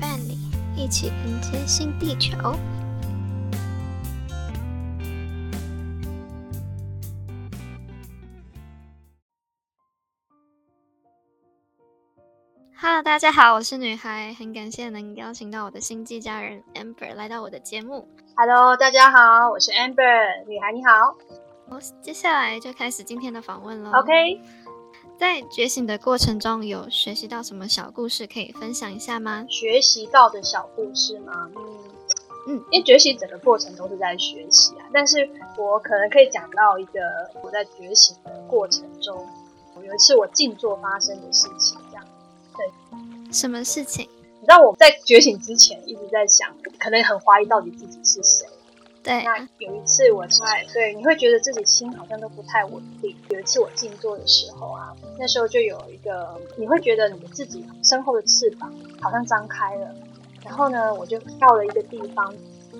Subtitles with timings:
[0.00, 0.38] 伴你，
[0.74, 2.36] 一起迎接新地球。
[12.82, 18.08] Hello，大家好，我是女孩，很感谢能邀请到我的星际家人 Amber 来到我的节目。
[18.36, 21.14] Hello，大家好，我是 Amber，女孩你好。
[21.68, 23.92] 我接下来就开始今天的访问了。
[23.92, 24.40] OK。
[25.20, 29.44] 在觉醒的过程中，有学习到什么小故事可以分享一下吗？
[29.50, 31.50] 学习到的小故事吗？
[31.54, 31.78] 嗯
[32.48, 34.88] 嗯，因为觉醒整个过程都是在学习啊。
[34.94, 35.28] 但是
[35.58, 37.00] 我可能可以讲到一个
[37.42, 39.28] 我在觉醒的过程中，
[39.84, 42.06] 有一次我静坐发生的事情，这样。
[42.56, 44.08] 对，什么事情？
[44.40, 46.48] 你知道我在觉醒之前一直在想，
[46.78, 48.46] 可能很怀疑到底自己是谁。
[49.02, 53.16] 对，那有一次我在对，你会觉得自己心好像都不太稳定。
[53.30, 59.94] 有一次我静坐的时候啊，那时候就有一个，你会觉得你自己身后的翅膀好像张开了。
[60.44, 62.34] 然后呢，我就到了一个地方，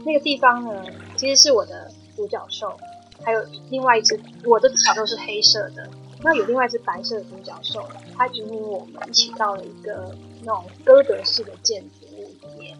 [0.04, 0.84] 那个地方呢，
[1.16, 2.76] 其实是我的独角兽，
[3.24, 5.88] 还有另外一只，我的独角兽是黑色的，
[6.22, 7.82] 那有另外一只白色的独角兽，
[8.14, 12.76] 它引领我们一起到了一个那种歌德式的建筑物里面。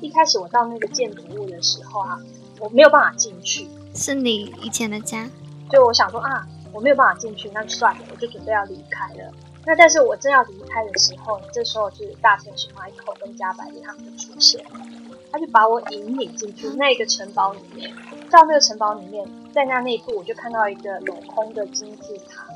[0.00, 2.18] 一开始我到那个建筑物的时候啊。
[2.60, 5.28] 我没有办法进去，是你以前的家。
[5.70, 9.32] 就我想说啊，我没有办法进去，那就算了，我就准备要离开了。
[9.64, 14.62] 那但是我正要离开的时候，这时候就是大天使 Michael 跟加百利他们就出现，
[15.32, 17.90] 他就把我引领进去那个城堡里面。
[18.30, 22.46] 到那个城堡里面，在那内部我就看到一个镂空的金字塔，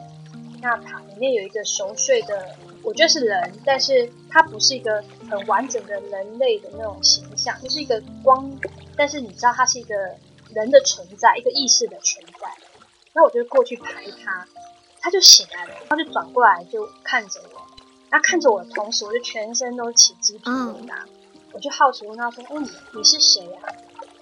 [0.61, 8.51] 那塔里面有一个熟睡的，我觉得是人，但是它不是一个很完整的人类的那种形象，就是一个光。
[8.97, 9.95] 但是你知道他是一个
[10.55, 12.49] 人的存在，一个意识的存在。
[13.13, 14.47] 那我就过去拍他，
[15.01, 17.61] 他就醒来了，他就转过来就看着我。
[18.11, 20.95] 那看着我的同时，我就全身都起鸡皮疙瘩。
[21.53, 23.61] 我就好奇问他说：“嗯，你是谁呀？”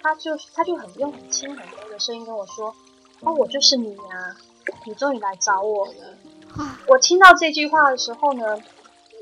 [0.03, 2.75] 他就他就很用很轻很柔的声音跟我说
[3.21, 4.37] ：“哦，我就是你呀，
[4.85, 5.93] 你终于来找我了。”
[6.87, 8.61] 我听到这句话的时候呢，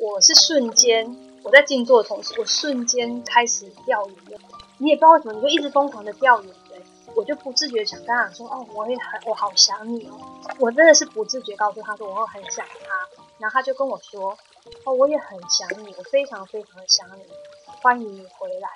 [0.01, 4.39] 我是瞬间我在静坐的同时，我瞬间开始掉眼泪。
[4.81, 6.81] 你也不知道为什么，你就一直疯狂的掉眼泪，
[7.13, 10.19] 我就不自觉想跟他说，哦，我也很，我好想你哦，
[10.57, 14.35] 我真的是不自觉告诉他说，我会很想他，然后他就跟我说，
[14.85, 17.21] 哦，我也很想你，我非常非常的想你，
[17.83, 18.69] 欢迎你回来，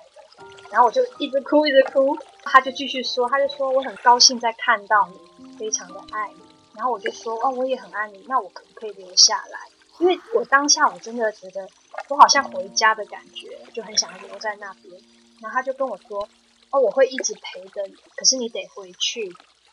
[0.70, 6.42] 然后我就一直哭一直哭，他就继续说，他就说我很高兴再看到你，非常的爱你，
[6.76, 9.60] 然后我就说，哦，我也很爱你，那我可不可以留下来？
[9.98, 11.68] 因为我当下我真的觉得
[12.10, 15.02] 我好像回家的感觉，就很想要留在那边。
[15.42, 16.28] 然后他就跟我说
[16.72, 19.32] ：“哦，我会一直陪着你，可是你得回去，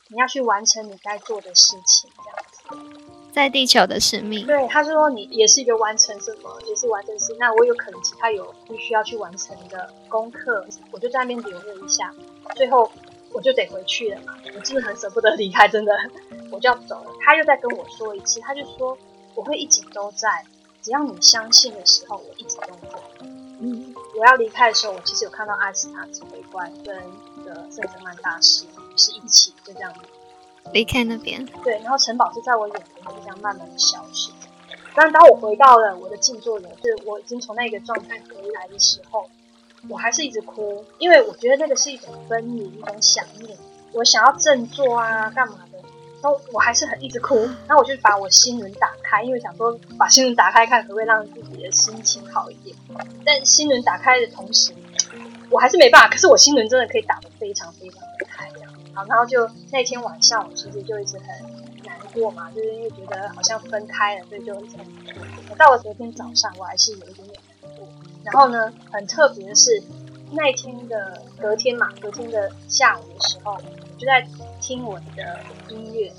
[0.09, 7.35] 你要去完成你该做的事情，这样子，在地球的使命。”对，他说你也是一个完成什么，也是完成事。
[7.39, 12.13] 那我有可能其他有必须要去完成的功课，我就在那边留了一下。
[12.57, 12.91] 最后
[13.33, 15.93] 我就得回去了嘛，我真的很舍不得离开，真的，
[16.51, 17.11] 我就要走了。
[17.21, 18.99] 他又再跟我说一次，他就说
[19.35, 20.29] 我会一直都在，
[20.83, 23.42] 只要你相信的时候，我一直都在。
[23.63, 23.95] 嗯。
[24.19, 26.95] 我要离开的时候，我其实有看到阿斯塔指挥官跟
[27.37, 29.93] 那个圣泽曼大师是一起就这样
[30.73, 31.45] 离开那边。
[31.65, 34.31] 对，然后城堡是在我眼前就这样慢慢的消失。
[34.95, 39.29] 但当我回到了我的静坐的，就是我已经从那个状态回来的时候，
[39.89, 43.57] 我还是一直哭，因为我觉得那个是一种分离，一种想念。
[43.93, 45.61] 我想要振作啊，干嘛？
[46.23, 47.35] 然后我还是很一直哭，
[47.67, 52.77] 然后我就把我心轮打开，因为想说把心轮打开看可不可以让自己的心情好一点。
[53.27, 54.73] 但心轮打开的同时，
[55.51, 56.09] 我还是没办法。
[56.09, 58.71] 可是我心轮真的可以打得非常非常的开，这样。
[58.95, 61.27] 好，然后就那天晚上，我其实就一直很
[61.85, 65.25] 难过嘛，就是因为觉得好像分开了，所以就一直很难过。
[65.51, 67.89] 我到了昨天早上，我还是有一点点难过。
[68.23, 69.83] 然后呢，很特别的是，
[70.31, 73.59] 那天的隔天嘛，隔天的下午的时候，
[74.03, 74.27] 就在。
[74.61, 75.41] 听我的
[75.71, 76.13] 音乐，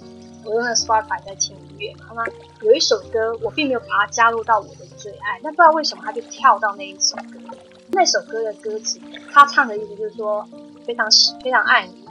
[0.44, 2.26] 我用的 Spotify 在听音乐，好吗？
[2.62, 7.40] 有一首歌，我并没有把它加入到我的最爱，但不知道为什么它就跳到那一首歌。
[7.94, 9.00] 那首歌的歌词，
[9.32, 10.46] 他唱的意思就是说
[10.86, 11.08] 非常
[11.42, 12.06] 非常爱你，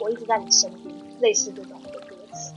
[0.00, 2.52] 我一直在你身边，类似这种的歌词。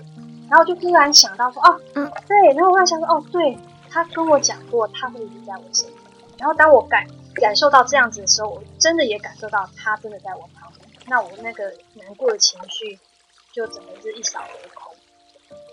[0.50, 2.54] 然后就突然想到说，哦，嗯，对。
[2.56, 3.56] 然后我在想说，哦，对
[3.92, 5.98] 他跟我讲过，他会一直在我身边。
[6.40, 7.06] 然后当我感
[7.36, 10.79] 感受到这样子的时候，我真的也感受到他真的在我旁边。
[11.10, 13.00] 那我那个难过的情绪。
[13.52, 14.96] 就整个是一扫而空。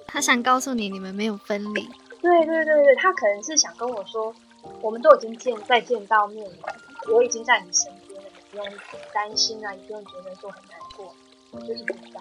[0.09, 1.87] 他想告诉你，你们没有分离。
[2.23, 4.35] 对对对对，他可能是想跟我说，
[4.81, 6.57] 我们都已经见再见到面了，
[7.13, 11.15] 我已经在你身边了，你不用担心啊，你不用觉得说很难过，
[11.51, 12.21] 我就一直在。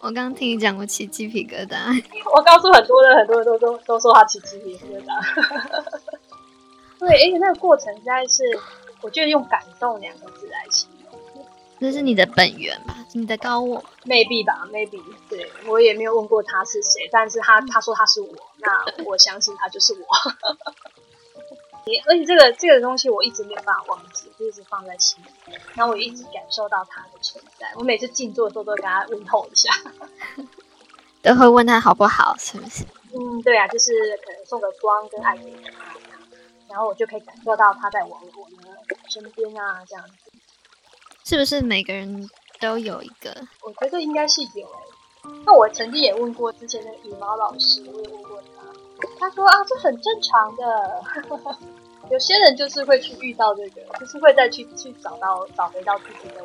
[0.00, 1.76] 我刚刚听你讲，我起鸡皮疙瘩。
[2.36, 5.98] 我告诉很多人，很多人都都都说他起鸡皮疙瘩。
[7.00, 8.44] 对，而且那个过程实在是，
[9.00, 10.97] 我觉得用感动两个字来形容，
[11.80, 12.96] 这是你的本源吧？
[13.14, 15.00] 你的高我？maybe 吧，maybe。
[15.28, 20.06] 对我也没有问过他是谁，但是他他说他是我，那我相信他就是我。
[22.06, 27.66] 而且这个这个东西我一直没有办法忘记，就一直放在心里，然后我一直感受到他的存在。
[27.76, 29.70] 我每次静坐的时候都会跟他问候一下，
[31.22, 32.84] 都会问他好不好，是不是？
[33.14, 33.92] 嗯，对啊，就是
[34.26, 35.70] 可能送个光跟爱给他，
[36.68, 38.44] 然后我就可以感受到他在我我
[38.86, 40.27] 的身边啊，这样子。
[41.28, 42.26] 是不是每个人
[42.58, 43.36] 都有一个？
[43.62, 44.66] 我觉得应该是有。
[45.44, 48.64] 那我曾经也问过之前的羽毛老师，我也问过他，
[49.20, 51.02] 他说啊，这很正常的。
[52.10, 56.42] 有些人就是会去遇到这个，就是会再去去找到找回到自己的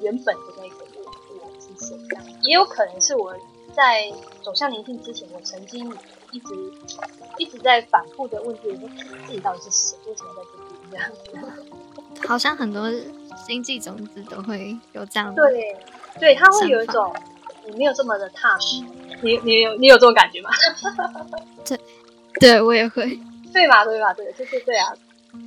[0.00, 2.24] 原本的那个我我是谁这样。
[2.44, 3.36] 也有可能是我
[3.74, 4.12] 在
[4.42, 5.92] 走向灵性之前，我曾经
[6.30, 6.54] 一直
[7.38, 8.88] 一直在反复的问自己，说
[9.26, 10.58] 自己到底是谁，为什么在这
[10.90, 12.26] 边这样子。
[12.26, 12.90] 好像很多
[13.46, 15.34] 星际种子都会有这样。
[15.34, 15.76] 对，
[16.18, 17.14] 对，他会有一种
[17.66, 18.82] 你没有这么的踏实。
[19.22, 20.50] 你你有你有这种感觉吗？
[21.64, 21.78] 对，
[22.40, 23.18] 对我也会。
[23.52, 23.84] 对吧？
[23.84, 24.12] 对吧？
[24.14, 24.94] 对，就是对啊。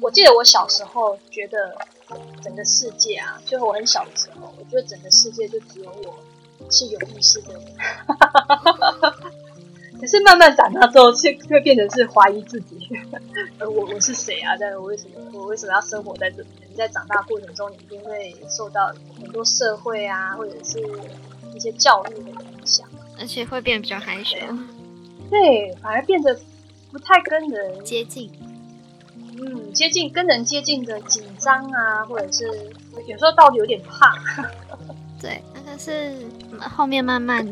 [0.02, 1.78] 我记得我小时候觉得
[2.44, 6.18] 整个世界啊，就是我很小的时候，我觉得整个世界就只有我
[6.70, 7.62] 是有意识的人。
[10.00, 12.78] 可是慢慢长大之后，却会变成是怀疑自己，
[13.58, 14.56] 呃，我我是谁啊？
[14.60, 16.48] 但是我为什么我为什么要生活在这里？
[16.70, 20.80] 你在长大过程中，你一定会受到很多社会啊，或者是
[21.56, 22.36] 一些教育的影
[22.66, 22.88] 响，
[23.20, 24.38] 而且会变得比较害羞。
[25.30, 26.40] 对，反而变得。
[26.90, 28.32] 不太跟人接近，
[29.38, 32.46] 嗯，接近跟人接近的紧张啊，或者是
[33.06, 34.16] 有时候到底有点怕。
[35.20, 36.26] 对，那但是
[36.60, 37.46] 后面慢慢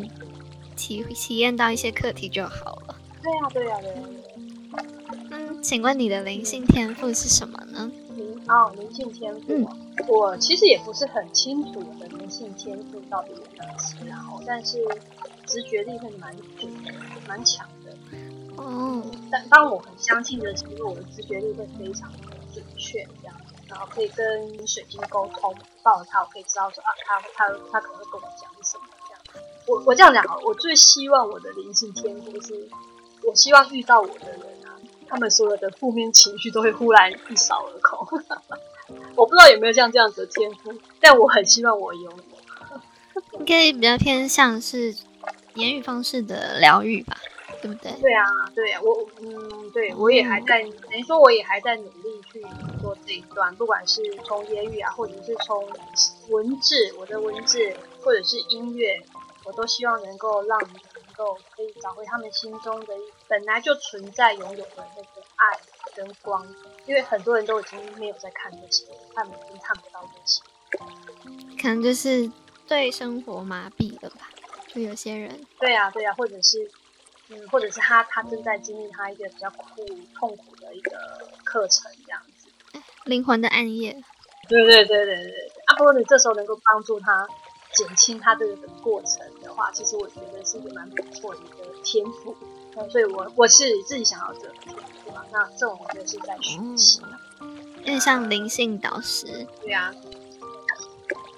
[0.76, 2.96] 体体验到一些课题就好了。
[3.22, 4.02] 对呀，对呀，对呀。
[5.32, 7.92] 嗯，请问你的灵性天赋是什么呢？
[8.16, 9.42] 灵哦，灵性天赋。
[9.48, 9.66] 嗯，
[10.08, 14.78] 我其实也不是很清楚我的灵性天赋到底有哪些，然后但是
[15.46, 16.92] 直觉力会蛮准的，
[17.28, 17.92] 蛮强的。
[18.58, 22.18] 哦，但当我很相信的时候，我的直觉力会非常的
[22.54, 23.36] 准确，这样，
[23.68, 29.46] 然后可以跟水晶沟通，抱着它，我可以知道说啊，他他他可能会跟我讲什么这样。
[29.68, 32.70] 我我这样讲啊，我最希望我的灵性天赋是，
[33.28, 34.78] 我希望遇到我的人啊，
[35.08, 38.08] 他们所有的负面情绪都会忽然一扫而空。
[39.16, 42.12] 我不知道有没有像这样子的天赋，但我很希望我有。
[43.40, 44.96] 应该比较偏向是
[45.56, 47.18] 言语方式的疗愈吧。
[47.66, 47.92] 对不对？
[48.00, 48.24] 对啊，
[48.54, 52.40] 对啊，我嗯，对我也还在，等于说我也还在努力去
[52.80, 55.68] 做这一段，不管是从言语啊，或者是从
[56.30, 59.02] 文字，我的文字，或者是音乐，
[59.46, 62.94] 我都希望能够让你能够可以找回他们心中的
[63.28, 65.60] 本来就存在拥有的那个爱
[65.96, 66.46] 跟光，
[66.86, 68.86] 因为很多人都已经没有在看这些，
[69.16, 70.44] 他们已经看不到这些，
[71.60, 72.32] 可能就是
[72.68, 74.30] 对生活麻痹了吧？
[74.68, 76.70] 就有些人，对啊，对啊，或者是。
[77.30, 80.92] 嗯，或者是他他正在经历他一个比较苦痛苦的一个
[81.44, 82.50] 课程这样子，
[83.06, 84.04] 灵魂的暗夜。
[84.48, 85.76] 对对对对对啊！
[85.76, 87.28] 不过你这时候能够帮助他
[87.74, 92.36] 减轻他这个过程的话，其实我觉得是一个蛮不错的一个天赋。
[92.78, 95.26] 嗯，所以我我是自己想要这个天赋嘛。
[95.32, 97.02] 那这种我觉得是在学习，
[97.80, 99.48] 有点像灵性导师。
[99.62, 99.92] 对啊。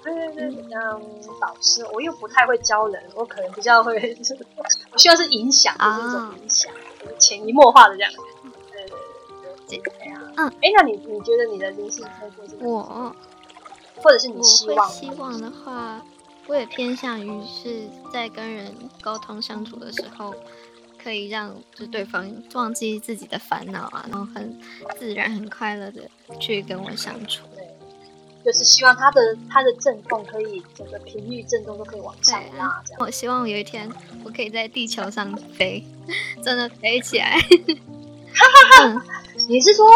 [0.04, 1.00] 对对对，像
[1.40, 4.16] 导师，我又不太会教人，我可能比较会，
[4.92, 6.72] 我希望是影响，就是一种影响，
[7.18, 8.12] 潜移默化的这样。
[8.72, 8.90] 对对
[9.68, 10.22] 对对，这样。
[10.36, 12.56] 嗯，哎，那你你觉得你的灵性天赋是？
[12.60, 13.14] 我，
[13.96, 14.88] 或者是你希望？
[14.88, 16.02] 希望的话，
[16.46, 20.34] 我也偏向于是在跟人沟通相处的时候，
[21.02, 24.58] 可以让就对方忘记自己的烦恼啊，然后很
[24.98, 26.08] 自然、很快乐的
[26.40, 27.44] 去跟我相处。
[28.44, 33.00] 就是希望它的它的震动可以整个频率震动都可以往上拉，这样。
[33.00, 33.90] 我希望有一天
[34.24, 35.84] 我可以在地球上飞，
[36.42, 37.38] 真的飞起来。
[38.34, 39.04] 哈哈哈！
[39.48, 39.86] 你是说，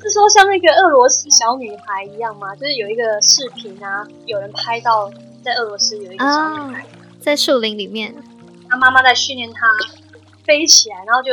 [0.00, 2.54] 是说像那个俄罗斯小女孩一样吗？
[2.54, 5.10] 就是有一个视频啊，有人拍到
[5.42, 6.86] 在俄罗斯有一个小女孩
[7.20, 8.14] 在树林里面，
[8.68, 9.66] 她妈妈在训练她
[10.44, 11.32] 飞起来，然后就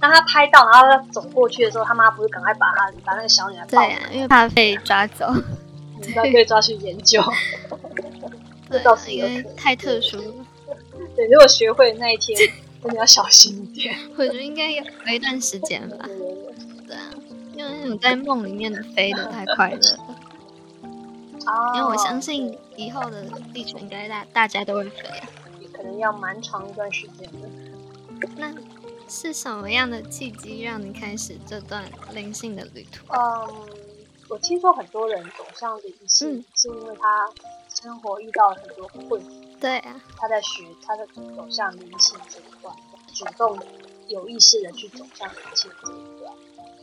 [0.00, 5.32] 当她拍到，然后她走过去的时候，她妈不是赶快把她把那个小女孩抱，因为怕被抓走。
[6.14, 7.22] 可以抓去研究，
[8.70, 10.34] 这倒是因为太特殊了。
[11.16, 12.36] 对，如果学会那一天，
[12.82, 13.96] 真的要小心一点。
[14.16, 16.08] 我觉得应该有一段时间吧。
[16.86, 17.10] 对啊，
[17.56, 20.16] 因为那种在梦里面飞的太快乐了。
[21.74, 23.24] 因为我相信以后的
[23.54, 25.28] 地球应该大大家都会飞啊。
[25.72, 27.48] 可能要蛮长一段时间的。
[28.36, 28.52] 那
[29.08, 33.06] 是什么样的契机让你开始这段灵性的旅途？
[33.14, 33.48] 嗯，
[34.28, 37.28] 我听说很多人走向灵性，是因为他
[37.74, 39.58] 生活遇到了很多困难。
[39.58, 42.74] 对啊，他在学，他在走向灵性这一段，
[43.14, 43.58] 主动
[44.08, 46.32] 有意识的去走向灵性这一段。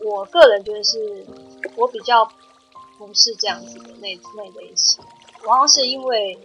[0.03, 1.25] 我个人觉得是，
[1.75, 2.29] 我比较
[2.97, 5.03] 不是这样子的那那类型。
[5.45, 6.39] 往往是因为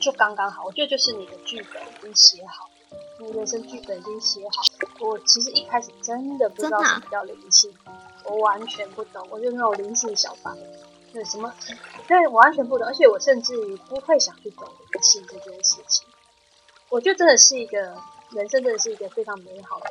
[0.00, 2.69] 就刚刚好，我觉得就是你的剧本已经写好，
[3.18, 4.62] 你人生剧本已经写好。
[5.06, 7.72] 我其实一开始真的不知道什么叫灵性，
[8.24, 10.50] 我完全不懂，我就那种灵性小白，
[11.12, 11.54] 对什么，
[12.06, 16.06] 对，完全不懂，而且我甚至于不会想去走灵性这件事情。
[16.88, 17.78] 我觉得真的是一个
[18.30, 19.90] 人生，真的是一个非常美好的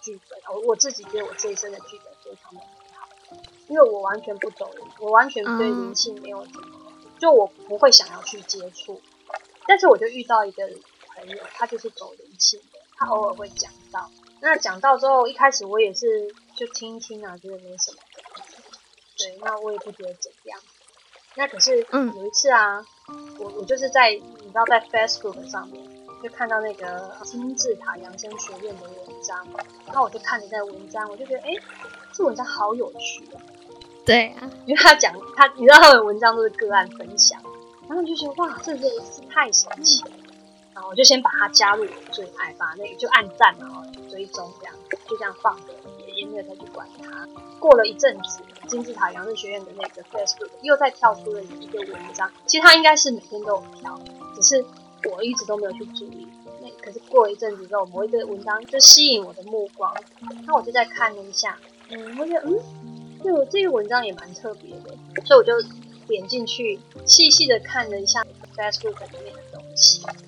[0.00, 0.38] 剧本。
[0.54, 3.08] 我我自己觉得我这一生的剧本非常的美好，
[3.68, 4.68] 因为我完全不懂，
[5.00, 6.46] 我完全对灵性没有，
[7.18, 9.00] 就我不会想要去接触。
[9.66, 10.68] 但是我就遇到一个
[11.26, 14.08] 朋友，他就是走灵性的，他偶尔会讲到。
[14.40, 17.98] 那讲到之后，一开始我也是就听一听啊，觉得没什么。
[19.18, 20.60] 对，那我也不觉得怎样。
[21.34, 22.84] 那可是有一次啊，
[23.38, 25.82] 我我就是在你知道在 Facebook 上面
[26.22, 29.46] 就看到那个金字塔养生学院的文章，
[29.86, 31.54] 然后我就看了那个文章，我就觉得哎，
[32.12, 33.40] 这文章好有趣啊。
[34.04, 37.42] 对啊，因为他讲他，你知道他的文章都是个案分享，
[37.88, 40.04] 然后就觉得哇，这真的是太神奇。
[40.76, 44.74] 然后我就先把它加入我最爱，把那个就按赞然后追踪这样，
[45.08, 45.72] 就这样放着，
[46.06, 47.26] 也也没有再去管它。
[47.58, 53.98] 过了一阵子，金字塔养生学院的那个 Facebook 又再跳出了一个文章，其实它应该是每天都有跳，
[54.34, 54.62] 只是
[55.10, 56.28] 我一直都没有去注意。
[56.60, 59.90] 那可是过了一阵子之后，某一个文章就吸引我的目光，
[60.46, 65.54] 那我就再看了一下，嗯，我觉得嗯，对我这个文章也蛮特别的，所以我就
[66.06, 68.22] 点进去细细的看了一下
[68.54, 69.34] Facebook 里面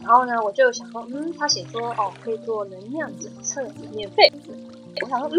[0.01, 3.63] 然后呢，我就想说，嗯，他写说，哦，可以做能量检测，
[3.93, 4.31] 免费。
[5.03, 5.39] 我想说，嗯，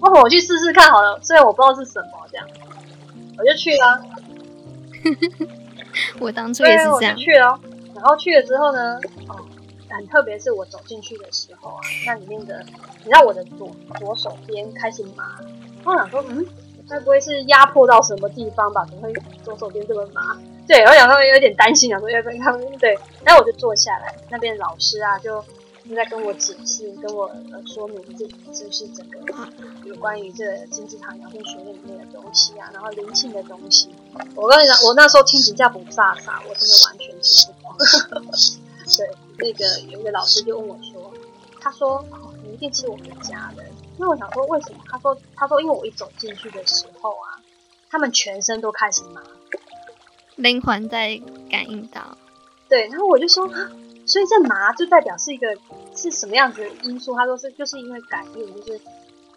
[0.00, 1.18] 我我去试试看好了。
[1.22, 2.46] 虽然我不知道是什么，这样，
[3.38, 4.02] 我就去了。
[6.20, 7.16] 我当初也是这样。
[7.16, 7.58] 去了，
[7.94, 9.36] 然后去了之后呢，哦，
[9.88, 12.64] 很特别是我走进去的时候啊，那里面的，
[12.98, 15.38] 你知道我的左左手边开始麻。
[15.84, 16.44] 我想说，嗯，
[16.88, 18.84] 该不会是压迫到什么地方吧？
[18.86, 19.12] 怎么会
[19.44, 20.36] 左手边这么麻？
[20.68, 25.42] 对，我想说有点担心，想说要不要他们对，然后我就坐下来，那边老师啊就
[25.96, 29.18] 在跟我解释，跟我呃说明这这是整个
[29.84, 33.88] 有关于这金字塔养生学院里面的东西啊，然后灵性的东西。
[34.34, 38.26] 我跟你讲，我那时候听评价不飒飒，我真的完全听不懂。
[38.94, 39.08] 对，
[39.38, 41.10] 那个有一个老师就问我说，
[41.62, 43.64] 他说哦，你一定是我们家的。
[43.96, 44.80] 那我想说为什么？
[44.90, 47.40] 他说他说因为我一走进去的时候啊，
[47.90, 49.22] 他们全身都开始麻。
[50.38, 52.16] 灵魂在感应到，
[52.68, 53.48] 对，然后我就说，
[54.06, 55.58] 所以这麻就代表是一个
[55.96, 57.12] 是什么样子的因素？
[57.16, 58.80] 他说是就是因为感应，就是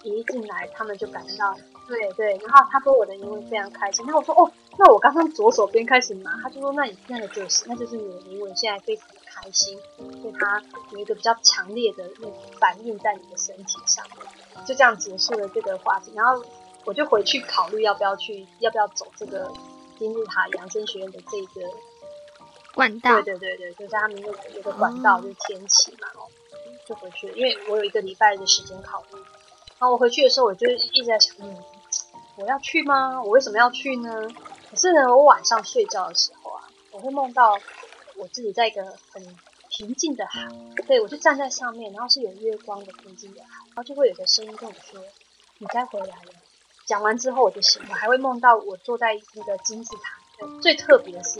[0.03, 1.55] 一进来他们就感觉到，
[1.87, 2.37] 对对。
[2.45, 9.75] 然后他说我的灵魂非常开心，然后我说哦，那我刚刚左手边开始麻，他就说那你那个就是那就是你的灵魂现在非常的开心，
[10.21, 16.11] 所以他有一个比较强烈的那种反应在你的身体上面，就这样结束了这个话题。
[16.15, 16.45] 然后
[16.85, 19.51] 我就回去考虑要不要去要不要走这个。
[20.01, 21.69] 金字塔养生学院的这个
[22.73, 26.25] 管道，对对对对，就在他们那个有个管道，就是天启嘛，哦，
[26.87, 27.31] 就回去。
[27.33, 29.19] 因为我有一个礼拜的时间考虑，
[29.77, 31.55] 然后我回去的时候，我就一直在想，嗯，
[32.37, 33.21] 我要去吗？
[33.21, 34.27] 我为什么要去呢？
[34.71, 37.59] 可是呢，我晚上睡觉的时候啊，我会梦到
[38.15, 39.23] 我自己在一个很
[39.69, 40.47] 平静的海，
[40.87, 44.99] 对我就站在上面，然后是有月光的平静的海，然后就会有个声音跟我说
[45.59, 46.33] ：“你该回来了。”
[46.91, 50.45] 讲完之后我就醒，我还会梦到我坐在那个金字塔。
[50.61, 51.39] 最特别的是，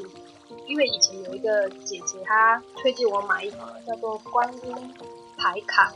[0.66, 4.96] 因为以前有一个姐姐，她推荐我买一个叫做观音
[5.38, 5.92] 牌卡。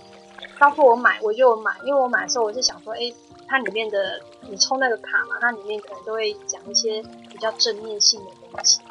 [0.59, 3.13] 当初我买我就买，因为我买的时候我是想说，哎，
[3.47, 8.81] 它里面的你抽那个卡嘛，它里面可能都会讲一些比较正面性的东西，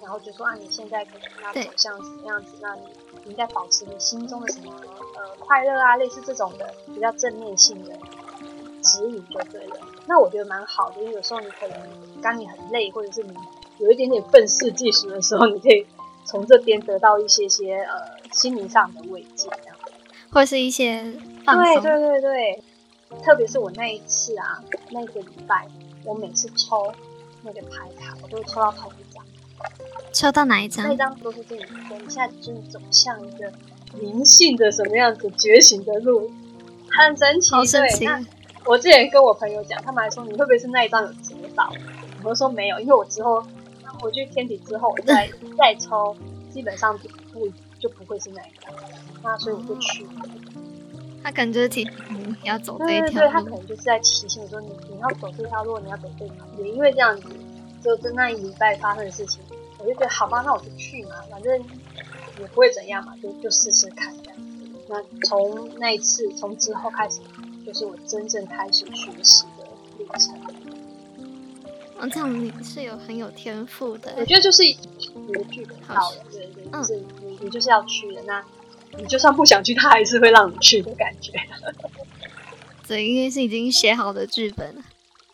[0.00, 2.82] 然后就说啊，你现在可能要走向什么样子，那你
[3.26, 4.72] 应该保持你心中的什么
[5.16, 7.94] 呃快乐啊，类似这种的比较正面性的
[8.84, 9.76] 指引就对了。
[10.06, 11.78] 那我觉得蛮好的，因为有时候你可能
[12.22, 13.32] 当你很累，或者是你
[13.78, 15.86] 有一点点愤世嫉俗的时候，你可以
[16.24, 17.94] 从这边得到一些些呃
[18.32, 19.76] 心灵上的慰藉，这样，
[20.30, 22.62] 或是一些对对对对，
[23.22, 25.66] 特别是我那一次啊，那个礼拜，
[26.04, 26.92] 我每次抽
[27.42, 29.24] 那个牌卡，我都会抽到同一张，
[30.12, 30.86] 抽到哪一张？
[30.86, 33.52] 那张都是跟你说，你现在就是走向一个
[33.98, 36.30] 灵性的什么样子觉醒的路，
[36.90, 38.24] 很神奇，对。
[38.66, 41.70] 我之前跟我朋友讲，他们还说你会不会是那一张有折到？
[42.22, 43.44] 我就说没有，因为我之后
[44.02, 46.16] 我去天体之后，我再 再抽，
[46.50, 46.96] 基本上
[47.32, 48.72] 不就不会是那一张。
[49.22, 50.06] 那所以我就去。
[51.22, 51.92] 他可能就是提醒
[52.42, 53.50] 你要走这对对对，他一条路。
[53.50, 56.64] 可能就是在提醒你说你你要走这条路，你要走这条路。
[56.64, 57.28] 也因为这样子，
[57.82, 59.42] 就在那一礼拜发生的事情，
[59.78, 61.58] 我就觉得好吧，那我就去嘛，反正
[62.40, 64.44] 也不会怎样嘛，就就试试看这样子。
[64.86, 67.20] 那从那一次，从之后开始，
[67.64, 69.66] 就是我真正开始学习的
[69.98, 70.38] 历程。
[71.98, 74.24] 哦，这样你是有很有天赋的我。
[74.24, 78.44] 觉得就是你的剧本到了，对对，嗯就是你你就是要去的，那
[78.98, 81.32] 你就算不想去，他还是会让你去的感觉。
[82.86, 84.82] 对，因为是已经写好的剧本，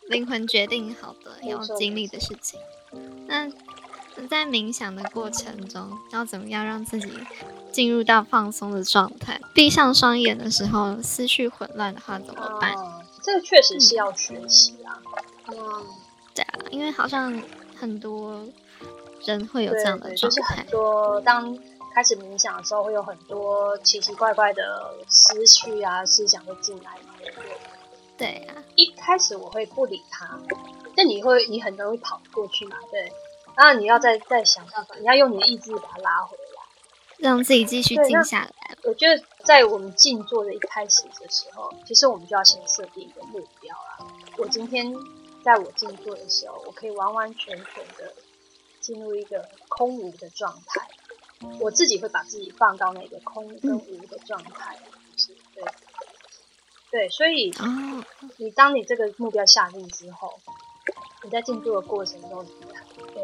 [0.09, 2.61] 灵魂决定好的要经历的事情。
[3.27, 3.51] 那
[4.29, 7.11] 在冥想的过程中，要怎么样让自己
[7.73, 9.41] 进入到放松的状态？
[9.55, 12.75] 闭上双眼的时候，思绪混乱的话怎么办？
[12.75, 15.01] 哦，这个确实是要学习啊。
[15.49, 15.57] 嗯，
[16.35, 17.43] 对啊，因为好像
[17.77, 18.45] 很多
[19.25, 20.67] 人会有这样的对，状态就是很。
[20.67, 21.59] 多当
[21.95, 27.15] 开始冥想的时候，会有很多奇奇怪怪的思绪啊、思想会进来嘛，
[28.19, 30.39] 对啊，一开始我会不理他，
[30.95, 33.11] 但你会你很容易跑过去嘛，对。
[33.57, 36.43] 然后你要再再想办法，你要用你的意志把它拉回来。
[37.19, 38.77] 让自己继续静下来。
[38.85, 44.07] 我觉得在我们静坐的一开始的时候，其实我们就要先设定一个目标啦。
[44.39, 44.91] 我今天
[45.45, 48.15] 在我静坐的时候，我可以完完全全的
[48.81, 50.89] 进入一个空无的状态，
[51.61, 54.79] 我自己会把自己放到那个空跟无的状态，
[55.15, 55.63] 就是对，
[56.91, 58.03] 对，所以哦，
[58.39, 60.41] 你当你这个目标下定之后，
[61.23, 62.45] 你在静坐的过程中，
[63.15, 63.23] 呃，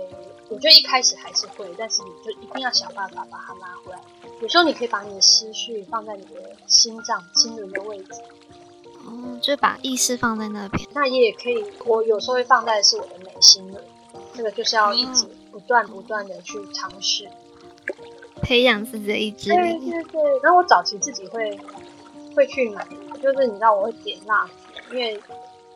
[0.49, 3.99] 我觉得一开始还是会，但是你就一定要想办法把它拉回来。
[4.41, 8.21] 有时候你可以把你的思绪放在你的心脏、心灵的位置，
[9.07, 10.87] 哦，就把意识放在那边。
[10.93, 11.65] 那也可以。
[11.87, 13.83] 我有时候会放在的是我的眉心轮，
[14.35, 17.26] 这个就是要一直不断不断的去尝试。
[18.43, 19.91] 培养自己的意志对力。
[19.91, 21.59] 对对，然后我早期自己会
[22.35, 22.87] 会去买，
[23.23, 25.19] 就是你知道我会点蜡烛，因为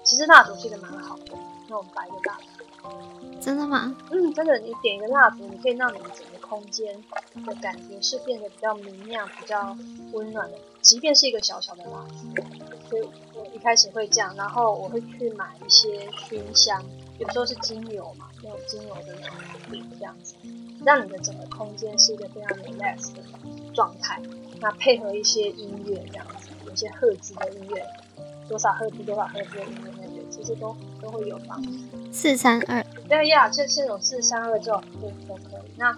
[0.04, 1.32] 其实蜡烛是一个蛮好的
[1.70, 3.40] 那种白的蜡烛。
[3.40, 3.96] 真的吗？
[4.10, 7.02] 嗯，真的，你点一个蜡烛，你可以让你整个空间
[7.46, 9.76] 的感觉是变得比较明亮、比较
[10.12, 12.42] 温暖的，即便是一个小小的蜡烛。
[12.88, 13.02] 所以
[13.34, 16.82] 我一开始会这样，然后我会去买一些熏香，
[17.18, 20.34] 有时候是精油嘛，那种精油的那种这样子，
[20.84, 23.22] 让你的整个空间是一个非常 relax 的
[23.72, 24.20] 状态。
[24.62, 27.86] 那配合一些音乐这样子，有些赫兹的音乐，
[28.48, 29.99] 多少赫兹多少赫兹的音乐那个，
[30.40, 31.56] 其实都都会有吧。
[32.10, 35.70] 四三二，对呀，这这种四三二这种都都可以。
[35.76, 35.96] 那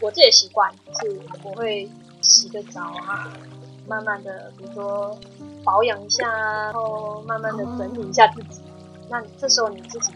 [0.00, 0.70] 我自己的习惯
[1.00, 1.88] 是，我会
[2.20, 3.32] 洗个澡啊，
[3.86, 5.18] 慢慢的，比如说
[5.64, 8.60] 保养一下啊，然后慢慢的整理一下自己。
[9.08, 10.12] 那这时候你自己，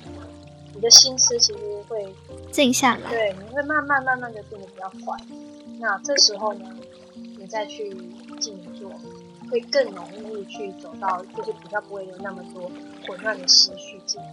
[0.75, 2.15] 你的心思其实会
[2.51, 3.09] 静下来。
[3.09, 5.19] 对，你会慢慢慢慢的变得比较缓。
[5.79, 6.67] 那这时候呢，
[7.39, 7.97] 你再去
[9.51, 12.71] 会更容易去走到，就是比较不会有那么多
[13.07, 14.27] 混乱的思绪进来。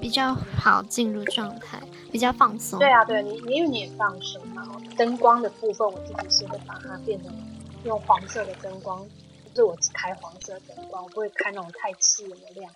[0.00, 1.80] 比较好进入状态，
[2.12, 2.78] 比较放松。
[2.78, 4.64] 对啊，对你，你因为你也放松嘛。
[4.96, 7.32] 灯光的部分，我自己是会把它变成
[7.84, 9.04] 用黄色的灯光，
[9.52, 12.72] 就是我只开黄色的灯光，我不会开那种太刺眼的亮。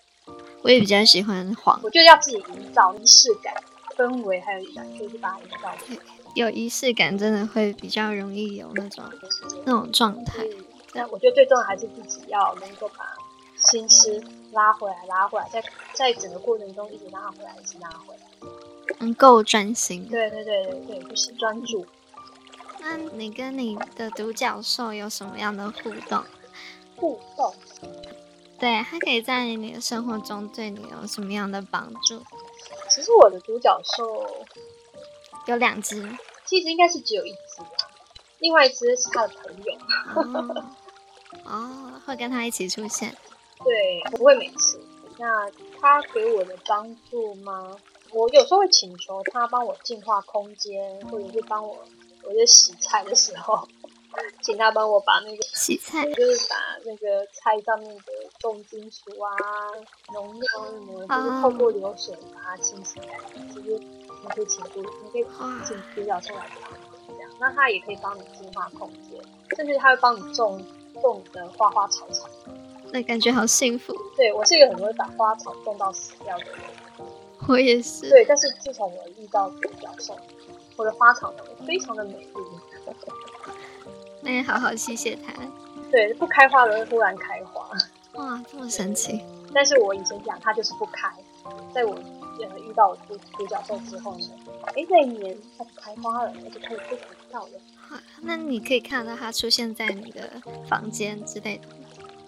[0.63, 3.53] 我也比较喜欢黄，我觉得要自己营造仪式感、
[3.95, 5.99] 氛围，还有感觉，去把它营造出来。
[6.35, 9.05] 有仪式感，真的会比较容易有那种
[9.65, 10.43] 那种状态。
[10.43, 13.15] 嗯，但我觉得最重要还是自己要能够把
[13.57, 18.21] 心思拉回来，拉回来，在在整个过程中一直拉回来，一直拉回来。
[18.99, 20.07] 能，够专心。
[20.09, 21.85] 对对对对对，就是专注。
[22.79, 26.23] 那你跟你的独角兽有什么样的互动？
[26.95, 27.53] 互动，
[28.59, 32.21] 对，它可以在你的生活中对你有什么样的帮助？
[32.89, 34.45] 其实我的独角兽
[35.47, 36.07] 有两只
[36.45, 37.89] 其实应该是只有一只啊，
[38.39, 39.73] 另外一只是他的朋友。
[40.15, 40.65] 哦，
[41.45, 43.15] 哦，会跟他一起出现。
[43.63, 44.79] 对，不会每次。
[45.17, 47.75] 那他给我的帮助吗？
[48.11, 51.77] 我有时候会请求他帮我净化空间，或者是帮我
[52.23, 53.67] 我在洗菜的时候，
[54.41, 58.03] 请他帮我把那个洗菜就是把那个菜上面的
[58.39, 59.29] 重金属啊、
[60.13, 63.49] 农药什么，就是透过流水把它清洗干净。
[63.49, 69.19] 其实你可以请独，你可以哇请独角兽来帮你这样，那他也可以帮你净化空间，
[69.55, 70.63] 甚至他会帮你种
[71.01, 72.27] 种的花花草草。
[72.91, 73.93] 那感觉好幸福。
[74.15, 76.61] 对我是一个很容易把花草种到死掉的人，
[77.47, 78.09] 我也是。
[78.09, 80.15] 对，但是自从我遇到独角兽，
[80.75, 82.29] 我的花草呢非常的美丽，
[84.21, 85.33] 那也好好谢谢它。
[85.91, 87.69] 对，不开花的会忽然开花，
[88.13, 89.23] 哇，这么神奇！
[89.53, 91.07] 但是我以前养它就是不开，
[91.73, 91.95] 在我
[92.39, 94.29] 呃遇到独独角兽之后呢，
[94.75, 97.61] 哎那一年它就开花了，而且开始非常漂亮。
[97.91, 100.29] 哇那你可以看到它出现在你的
[100.67, 101.67] 房间之类的。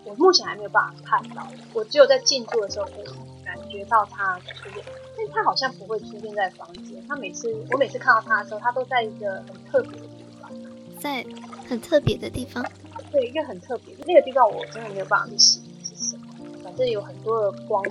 [0.03, 3.05] 我目前还没有办法看到，我只有在进驻的时候可以
[3.43, 4.83] 感觉到它出现，
[5.17, 7.03] 但它好像不会出现在房间。
[7.07, 10.51] 它每次我每次看到它的时候，它都在一个很特别的地方，
[10.99, 11.25] 在
[11.67, 12.63] 很特别的地方。
[13.11, 16.23] 对，一个很特别的那个地方，我真的没有办法去形容是什么。
[16.63, 17.83] 反正有很多的光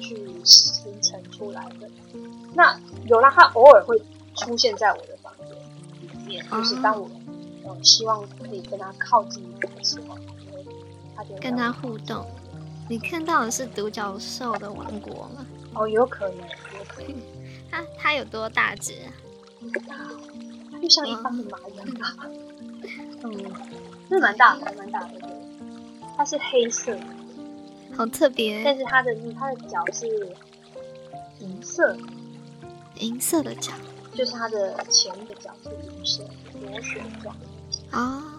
[0.00, 1.88] 去形成出来的。
[2.54, 3.96] 那有了它偶尔会
[4.34, 5.56] 出现在我的房间
[6.00, 7.08] 里面，就是当我
[7.64, 10.16] 呃希望可以跟它靠近一点的时候。
[11.38, 12.26] 跟它互动，
[12.88, 15.44] 你看到的是独角兽的王国吗？
[15.74, 17.14] 哦，有可能，有可能。
[17.70, 18.94] 它它有多大只？
[19.86, 19.96] 大，
[20.72, 22.26] 它就像一般的马一样大。
[23.22, 23.52] 嗯，
[24.08, 25.10] 是蛮大的，蛮大的。
[26.16, 26.98] 它是黑色，
[27.96, 28.62] 好特别。
[28.64, 30.06] 但是它的它的脚是
[31.40, 31.96] 银色，
[32.96, 33.72] 银色的脚，
[34.14, 36.24] 就是它的前的脚是银色，
[36.60, 37.36] 螺旋状。
[37.90, 38.36] 啊。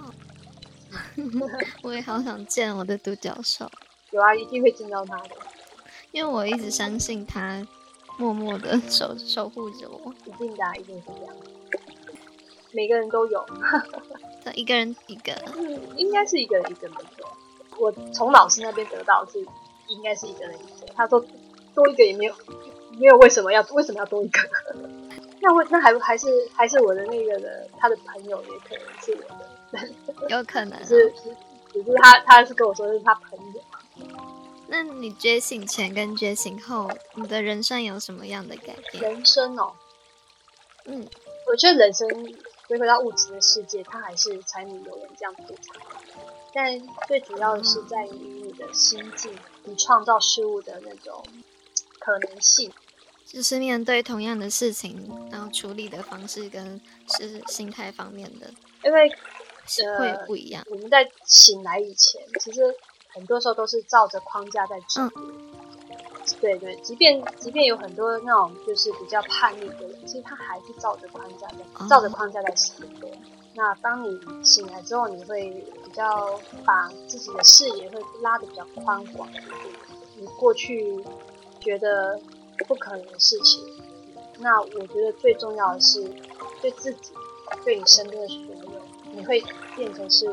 [1.83, 3.69] 我也好想见我的独角兽。
[4.11, 5.35] 有啊，一定会见到它的，
[6.11, 7.65] 因为我一直相信它，
[8.17, 10.13] 默默的守守护着我。
[10.25, 11.35] 一定的，一定是这样。
[12.73, 13.45] 每个人都有，
[14.53, 17.37] 一个人一个，嗯，应该是一个人一个没错。
[17.77, 19.39] 我从老师那边得到是，
[19.87, 20.87] 应该是一个人一个。
[20.95, 21.23] 他说
[21.73, 22.35] 多一个也没有，
[22.99, 24.39] 没有为什么要为什么要多一个？
[25.41, 30.27] 那我那还还是还是我的那个的，他的朋友也可能是我的。
[30.29, 31.11] 有可能是，
[31.71, 33.61] 只是他，他是跟我说是他朋友。
[34.67, 39.03] 那你觉醒前跟觉醒后，你的人生有什么样的改变？
[39.03, 39.73] 人生哦，
[40.85, 41.07] 嗯，
[41.47, 42.07] 我觉得人生
[42.71, 45.73] 回归到物质的世界，它还是柴米油盐酱醋茶。
[46.53, 51.21] 但最主要的是在于你的心境，你创造事物的那种
[51.99, 52.71] 可能性。
[53.25, 56.79] 就是面对同样的事情，然后处理的方式跟
[57.09, 58.49] 是心态方面的，
[58.85, 59.11] 因为。
[59.97, 60.65] 会不一样。
[60.69, 62.61] 我们在醒来以前，其实
[63.13, 65.03] 很多时候都是照着框架在走。
[66.39, 73.07] 对对，即便即便有很多那种就是比较叛逆的人，其实他还是照着框架在照着框架在生活。
[73.53, 75.49] 那当你醒来之后，你会
[75.83, 79.27] 比较把自己的视野会拉的比较宽广。
[80.15, 81.03] 你过去
[81.59, 82.19] 觉得
[82.67, 83.63] 不可能的事情，
[84.39, 86.01] 那我觉得最重要的是
[86.61, 87.11] 对自己，
[87.65, 88.81] 对你身边的所有。
[89.13, 89.43] 你会
[89.75, 90.25] 变成是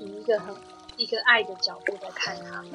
[0.00, 0.52] 以一个很
[0.96, 2.72] 一个爱的角度在看他们。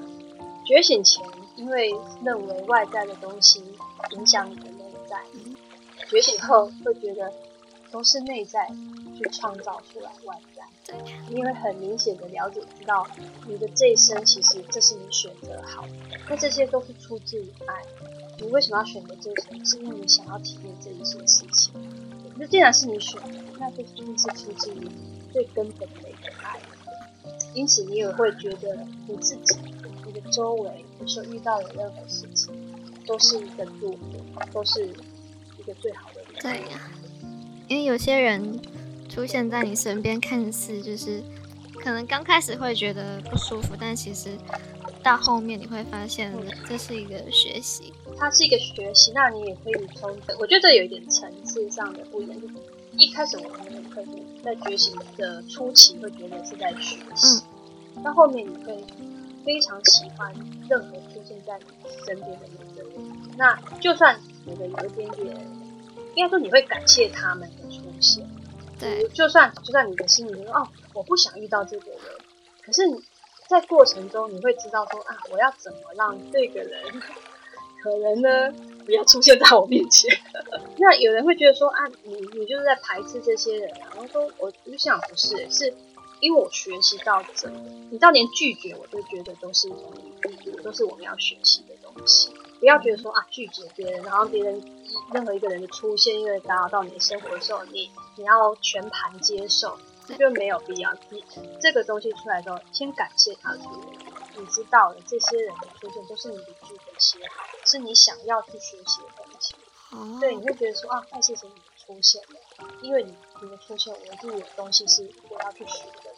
[0.65, 1.23] 觉醒前，
[1.55, 1.91] 因为
[2.23, 3.63] 认为外在的东西
[4.11, 5.17] 影响你的内在；
[6.07, 7.31] 觉醒后，会觉得
[7.91, 8.67] 都是内在
[9.17, 10.63] 去创造出来外在。
[11.29, 13.07] 因为很明显的了解知道，
[13.47, 15.93] 你的这一生其实这是你选择好的，
[16.29, 17.73] 那这些都是出自于爱。
[18.39, 19.65] 你为什么要选择这一生？
[19.65, 21.73] 是因为你想要体验这一些事情。
[22.37, 24.89] 那既然是你选的，那就一定是出自于。
[25.31, 26.59] 最根本的一个爱，
[27.53, 29.55] 因此你也会觉得你自己、
[30.23, 32.53] 你周围、你所遇到的任何事情，
[33.05, 33.99] 都是一个祝福，
[34.53, 34.87] 都是
[35.57, 36.21] 一个最好的。
[36.39, 36.89] 对呀，
[37.67, 38.59] 因为有些人
[39.09, 41.21] 出现在你身边，看似就是
[41.83, 44.29] 可能刚开始会觉得不舒服，但其实
[45.03, 46.33] 到后面你会发现
[46.67, 49.11] 这是一个学习，它是一个学习。
[49.13, 52.37] 那你也可以从，我觉得这有一点层次上的不一样。
[52.97, 57.41] 一开始我们可能在觉醒的初期会觉得是在学习，
[58.03, 58.83] 到后面你会
[59.45, 60.33] 非常喜欢
[60.69, 62.91] 任何出现在你身边的每个人。
[63.37, 65.27] 那就算觉得有一点点，
[66.15, 68.27] 应该说你会感谢他们的出现。
[68.79, 71.99] 对，就算就算你的心里说哦，我不想遇到这个人，
[72.63, 73.01] 可是你
[73.47, 76.81] 在过程中你会知道说啊，我要怎么让这个人
[77.83, 78.53] 可能呢？
[78.83, 80.09] 不要出现在我面前。
[80.77, 83.89] 那有人会觉得说啊，你你就是在排斥这些人啊。
[83.93, 85.71] 然后说，我就想不是，是
[86.21, 87.49] 因为我学习到这，
[87.89, 89.93] 你到连拒绝我都觉得都是一种
[90.63, 92.31] 都是我们要学习的东西。
[92.59, 94.63] 不要觉得说啊，拒绝别人，然后别人
[95.11, 99.79] 任何一个人的出现，因为打扰到你的生活的时候，你你要全盘接受，
[100.19, 100.93] 就没有必要。
[101.09, 101.23] 你
[101.59, 103.99] 这个东西出来之后，先感谢他出现。
[104.37, 109.55] 你知道了，这些人的出现都是你的剧本写好，是你想要去学习的东西。
[110.19, 111.49] 对，你会觉得说啊，坏事情
[111.83, 116.10] 出现了，因为你你的出现，我一定有东西是我要去学的。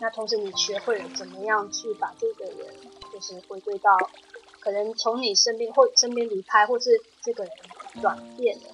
[0.00, 2.74] 那同时你学会了怎么样去把这个人，
[3.12, 3.90] 就是回归到
[4.58, 6.90] 可能从你身边或身边离开，或是
[7.22, 7.52] 这个人
[8.00, 8.64] 转变了。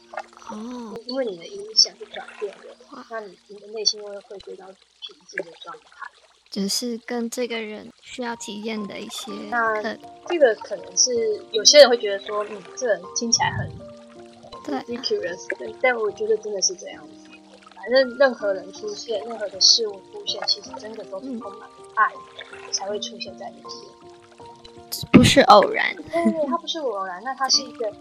[0.50, 2.76] 哦，因为你的影响是转变的，
[3.10, 6.06] 那你你的内心又会回归到平静的状态。
[6.48, 9.82] 只是跟这个人需要体验的一些，那
[10.26, 13.68] 这个可能是有些人会觉得说，嗯，这人听起来很
[14.64, 14.80] 对
[15.58, 17.25] 对，但我觉得真的是这样子。
[17.86, 22.12] 反正任何人出现，任何的事物出现，其实真的都是充满爱
[22.72, 23.64] 才会出现在里面。
[25.12, 25.94] 不是偶然。
[25.94, 27.92] 对对，它不是偶然，那它是一个，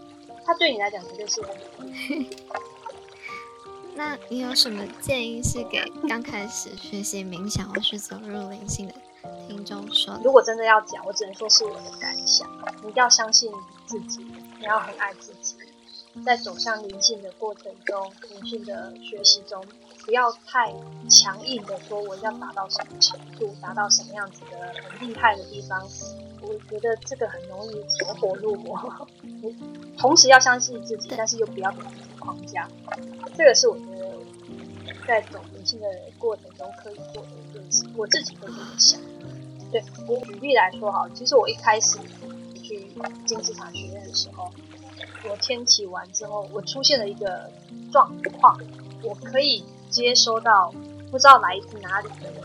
[0.44, 1.56] 它对你来讲绝对是很。
[3.94, 8.94] 那你有什么建议是给刚开始学习冥想或是走入灵性的
[9.46, 10.20] 听众说？
[10.24, 12.44] 如果真的要讲，我只能说是我的感想。
[12.82, 13.52] 你一定要相信
[13.86, 14.26] 自己，
[14.58, 15.54] 你要很爱自己。
[16.24, 19.64] 在走向灵性的过程中，灵性的学习中，
[20.04, 20.74] 不要太
[21.08, 25.86] 强硬的说我要达到什么程度，达到什么样子的很厉害的地方。
[26.42, 29.08] 我觉得这个很容易走火入魔。
[29.96, 32.68] 同时要相信自己，但是又不要给自己框架。
[33.36, 34.18] 这个是我觉得
[35.06, 35.86] 在走灵性的
[36.18, 37.86] 过程中可以做的一件事。
[37.96, 39.00] 我自己会这么想。
[39.70, 41.98] 对我举例来说哈，其实我一开始
[42.62, 42.88] 去
[43.24, 44.50] 金字塔学院的时候。
[45.28, 47.50] 我天启完之后，我出现了一个
[47.92, 48.58] 状况，
[49.02, 50.72] 我可以接收到
[51.10, 52.42] 不知道来自哪里的人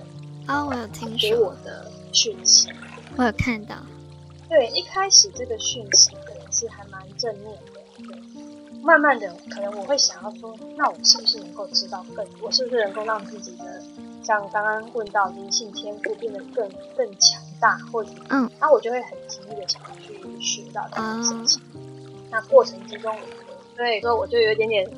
[0.48, 2.70] 啊，我有听说给我的讯息，
[3.18, 3.76] 我有看到。
[4.50, 8.22] 对，一开始这个讯息可能是还蛮正面的，对。
[8.82, 12.52] 慢慢的，可能我会想要说，那我是不是能够知道更多？
[12.52, 13.80] 是不是能够让自己的
[14.24, 21.62] 像刚刚问到灵性天赋变得更更强大，或者嗯，那我就会很急力的想要去学到这件事情。
[22.32, 23.14] 那过程之中，
[23.76, 24.90] 所以说我就有一点点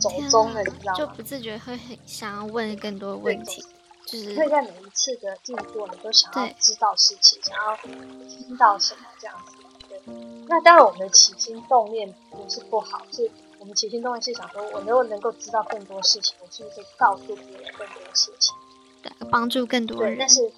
[0.00, 0.98] 走中了，你知道吗？
[0.98, 3.62] 就不自觉会很想要问更多问题，
[4.06, 9.52] 就是会在每一次的静坐，你都想要知道事情，想要听到什么这样子。
[9.88, 10.00] 对，
[10.48, 18.54] 那当然我们的起心动念不是不好，是我们起心动念是想说，我如果能够知道更多事情，我是不是可以告诉别人更多事情，
[19.02, 20.16] 对，帮助更多人。
[20.18, 20.50] 但是，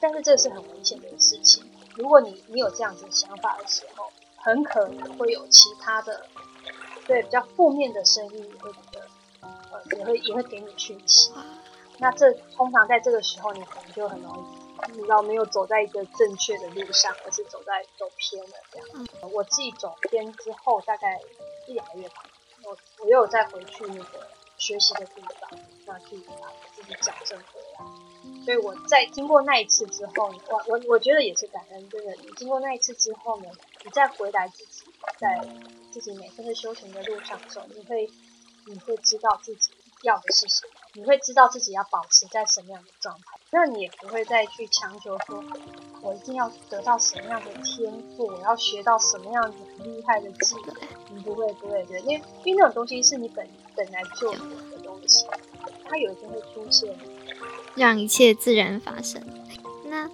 [0.00, 1.62] 但是这是很危险的事情。
[1.96, 4.07] 如果你你有这样子想法的时候。
[4.48, 6.24] 很可能会有其他的，
[7.06, 9.06] 对比较负面的声音，也会觉得，
[9.42, 11.30] 呃，也会也会给你讯息。
[11.98, 19.06] 那这通常在这个时候，你可能就很容易，你知道没有走在一个正确的路上，而是走在走偏了这样。
[19.30, 21.20] 我自己走偏之后，大概
[21.66, 22.22] 一两个月吧，
[22.64, 24.26] 我我又再回去那个
[24.58, 26.34] 学习的地方，那去把
[26.74, 28.44] 自己矫正回来。
[28.44, 33.48] 所以我在经过那一次之后，我我我觉得也是感恩，真的，你经过那一次之后呢？
[33.84, 34.82] 你再回来自己，
[35.18, 35.48] 在
[35.92, 38.10] 自己每天的修行的路上走，你会
[38.66, 39.70] 你会知道自己
[40.02, 45.42] 要的是什么，你会知道自己要保持在什么样的状态，那你也不会再去强求说，
[46.02, 50.74] 我一定要得到什么样的天赋，我要学到什么样子厉害的技能，
[51.14, 54.38] 你不会不会对，因为因为那种东西是你本本来就有
[54.70, 55.26] 的东西，
[55.88, 56.94] 它有一天会出现，
[57.74, 59.22] 让一切自然发生。
[59.84, 60.08] 那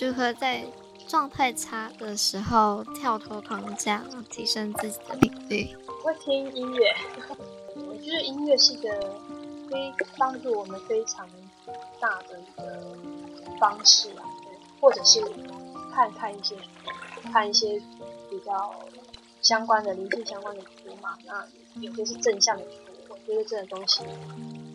[0.00, 0.64] 如何在？
[1.08, 5.76] 状态差的时候，跳脱框架，提升自己的频率。
[6.02, 6.90] 会听音乐，
[7.86, 8.88] 我觉得音乐是一个
[9.72, 11.26] 可以帮助我们非常
[11.98, 12.96] 大的一个
[13.58, 15.20] 方式啊，对或者是
[15.94, 16.56] 看看一些
[17.32, 17.80] 看一些
[18.28, 18.74] 比较
[19.40, 21.16] 相关的灵性相关的书嘛。
[21.24, 21.46] 那
[21.80, 24.02] 有些是正向的书，我觉得这个东西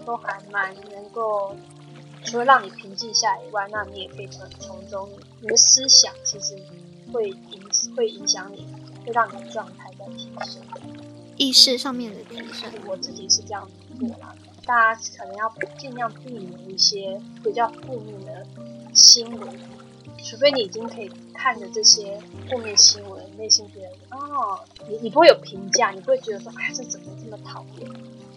[0.05, 1.55] 都还蛮能够。
[2.25, 5.07] 除了让你平静下来以外，那你也可以从从中，
[5.39, 6.57] 你的思想其实
[7.13, 7.61] 会影
[7.95, 8.67] 会影响你，
[9.05, 10.61] 会让你的状态在提升，
[11.37, 12.69] 意识上面的提升。
[12.85, 14.35] 我自己是这样做啦，
[14.67, 18.45] 大家可能要尽量避免一些比较负面的
[18.93, 19.59] 新闻，
[20.23, 27.89] 除非你已经可以看着这些负面新闻，内心觉得哦，你你不会有评价，你不会觉得说哎这怎么这么讨厌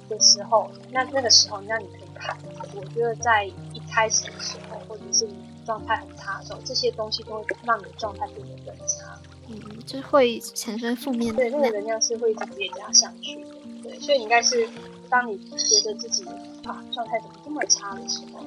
[0.08, 2.38] 的时候，那那个时候那你可以看。
[2.74, 3.80] 我觉得在一。
[3.92, 5.34] 开始的时候，或者是你
[5.66, 9.20] 状态很差的时候，这些东西都会让你状态变得更差。
[9.48, 11.42] 嗯，就会产生负面的。
[11.42, 13.50] 对，那个能量是会一直叠加上去的。
[13.82, 14.68] 对，所以你应该是，
[15.10, 16.24] 当你觉得自己
[16.64, 18.44] 啊状态怎么这么差的时候，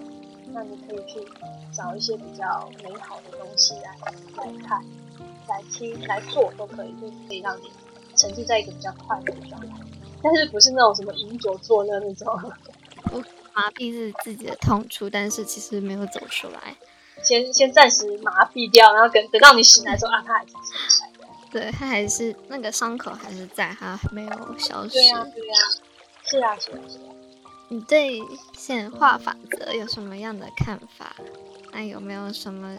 [0.53, 1.19] 那你可以去
[1.71, 3.95] 找一些比较美好的东西来
[4.37, 4.83] 来看、
[5.49, 7.69] 来听、来做都可以，就可以让你
[8.15, 9.75] 沉浸在一个比较快乐的状态。
[10.21, 12.27] 但是不是那种什么饮酒作乐那种。
[13.11, 13.19] 我
[13.53, 16.75] 麻痹是自己的痛处，但是其实没有走出来。
[17.21, 21.09] 先先暂时麻痹掉，然后等等到你醒来之后啊，他还是在。
[21.51, 24.89] 对他还是那个伤口还是在，他没有消失。
[24.93, 25.55] 对呀，对呀，
[26.25, 27.13] 是啊，是啊，是啊。
[27.69, 28.19] 你对
[28.53, 31.15] 显化法则有什么样的看法？
[31.71, 32.77] 那有没有什么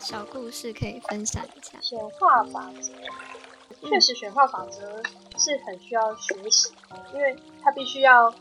[0.00, 1.78] 小故事可以分享一下？
[1.80, 5.02] 显化法则，确实显化法则
[5.38, 8.32] 是很需要学习的，因为它必须要。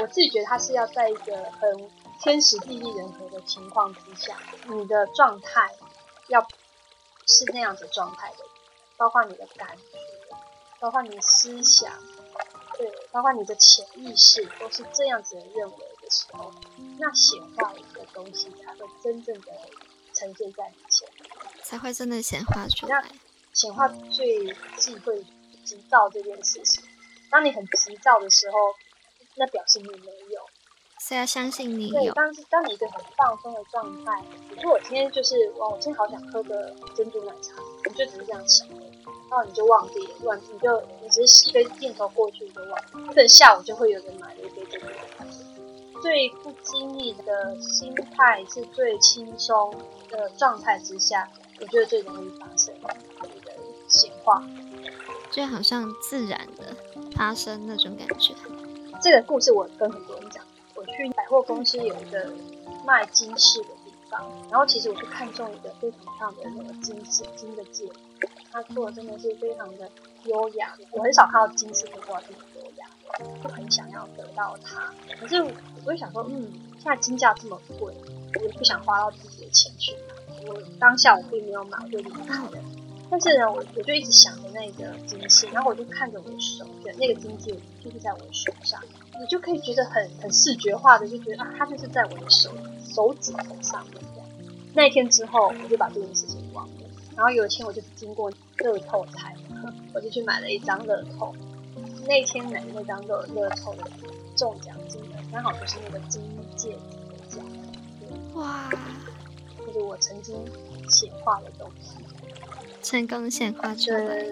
[0.00, 5.70] 我自己觉得它是要在一个很天时地利人和的情况之下，你的状态
[6.28, 6.40] 要
[7.28, 8.38] 是那样子状态的，
[8.96, 9.98] 包括你的感觉，
[10.80, 11.92] 包括你的思想，
[12.90, 16.52] 对，包括你的潜意识都是这样子认为的时候，
[16.98, 19.52] 那显化一个东西才会真正的
[20.12, 21.30] 呈现在你前面。
[21.62, 23.02] 才会真的显化出来。
[23.54, 25.24] 显化最忌讳
[25.64, 26.84] 急躁这件事情。
[27.30, 28.58] 当你很急躁的时候，
[29.36, 30.40] 那表示你没有。
[31.00, 38.66] 是要相信你对，当是当你一个很放松的状态，比如说我今天就是哇，我今天好想喝个珍珠奶茶，我就只是这样想，
[39.30, 45.24] 然后你就忘记了，忘你就你只是一个念头过去你就忘了，可能下午就会有人买了一杯珍珠奶茶。
[46.02, 49.74] 最不经意的心态是最轻松
[50.10, 51.28] 的状态之下，
[51.60, 52.74] 我觉得最容易发生
[53.22, 53.52] 你的
[53.88, 54.42] 显化。
[55.30, 56.76] 就好像自然的
[57.16, 58.34] 发生那种感觉。
[59.00, 62.30] 这个故事我跟很多人讲，我去百货公司有一个
[62.86, 69.90] 卖金饰的地方，然后其实我是看中一个非常漂亮的那个金饰金的戒指，他做的真的是非常的
[70.26, 72.86] 优雅，我很少看到金饰可以做到这么优雅，
[73.42, 74.94] 就很想要得到它。
[75.18, 77.92] 可是我就想说，嗯，现在金价这么贵，
[78.36, 80.46] 我也不想花到自己的钱去买。
[80.46, 82.52] 我当下我并没有买，我就离开了。
[83.10, 88.80] 但是呢，我我就一直想着那个金饰，然后我就看着我的手，觉得那个金戒指就是在我的手上，
[89.18, 92.52] 你就可以觉得很很视觉化的，就觉得啊，它就是在我的手
[92.84, 94.00] 手指头上面。
[94.74, 96.72] 那一天之后，我就把这件事情忘了。
[97.16, 99.34] 然后有一天，我就经过乐透台，
[99.92, 101.34] 我就去买了一张乐透。
[102.06, 103.90] 那天买的那张乐乐透的
[104.36, 106.22] 中奖金额刚好就是那个金
[106.54, 107.44] 戒指的奖。
[108.34, 108.68] 哇，
[109.66, 110.36] 就是我曾经
[110.88, 111.96] 显化的东西。
[112.82, 114.22] 成功显化出来，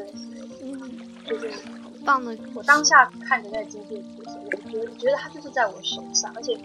[0.60, 2.36] 嗯，就是很棒的。
[2.54, 6.60] 我当下看着那个金戒指的时候，我觉得觉得它就是在我手上，而且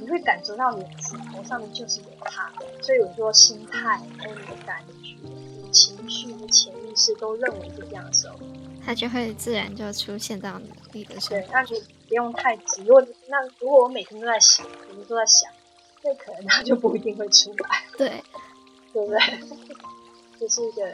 [0.00, 5.43] 你会感受到你的指头上面就是有它，所以我说心态还有你的感觉、你
[5.74, 8.38] 情绪、和潜意识都认为是这样的时候，
[8.86, 10.60] 它就会自然就出现到
[10.92, 11.76] 你的身对，那就
[12.08, 12.82] 不用太急。
[12.84, 15.50] 如果那如果我每天都在想，每天都在想，
[16.02, 18.22] 那可能它就不一定会出来， 对，
[18.92, 19.18] 对不对？
[20.40, 20.84] 这是一个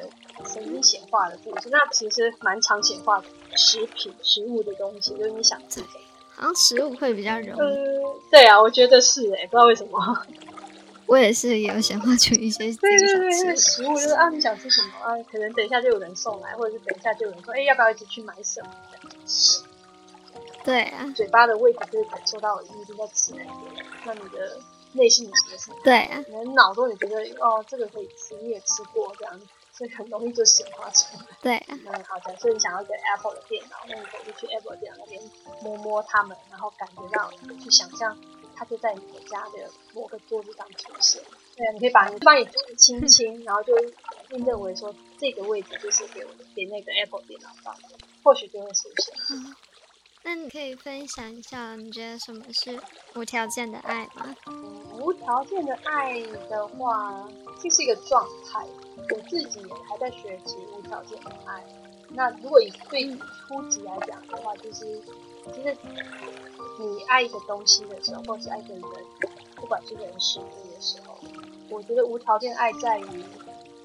[0.46, 3.22] 神经显化的故事，那其实蛮常显化
[3.56, 5.80] 食品、食物的东西，就是你想吃
[6.32, 7.60] 好像食物会比较容易。
[7.60, 10.26] 嗯，对啊，我觉得是哎、不知道为什么。
[11.10, 15.10] 我也是有显化出一些自对己对对对，想吃食物就是啊，你想吃什么啊？
[15.28, 18.70] 可能等一下就有人送来，或者是等一下就有人说，哎，要不要一起去买什么？
[20.62, 23.50] 对啊，嘴巴的味觉就会感受到你已经在吃那个，
[24.04, 24.56] 那你的
[24.92, 31.24] 内心里觉得是，对啊，你的脑中你觉得哦，这个可以吃，你也吃过这样子，所以很容易就显化出来。
[31.42, 32.36] 对啊，嗯，好的。
[32.38, 35.20] 所以你想要一个 Apple 的电脑，那你可以去 Apple 电脑那边
[35.60, 38.16] 摸摸它们，然后感觉到，去想象
[38.60, 41.22] 它就在你的家的某个桌子上出现。
[41.56, 43.72] 对啊，你可以把你把你桌子轻轻，然后就
[44.28, 47.88] 并认为说这个位置就是给我给那个 Apple 电脑放的，
[48.22, 49.14] 或许就会出现。
[49.16, 49.56] 好。
[50.22, 52.78] 那你可以分享一下，你觉得什么是
[53.14, 54.36] 无条件的爱吗？
[55.00, 56.20] 无条件的爱
[56.50, 57.26] 的话，
[57.58, 58.62] 这是一个状态。
[59.08, 61.64] 我自己也还在学习无条件的爱。
[62.10, 65.00] 那如果以最初级来讲的话，就是
[65.54, 65.76] 其实
[66.78, 68.82] 你爱一个东西的时候，或是爱一个人，
[69.56, 71.16] 不管是人事物的时候，
[71.68, 73.24] 我觉得无条件爱在于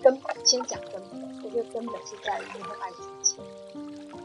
[0.01, 0.35] 根本。
[0.45, 3.35] 先讲根本，我觉得根本是在于你会爱自己。